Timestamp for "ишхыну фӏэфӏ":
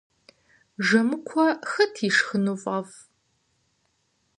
2.07-2.97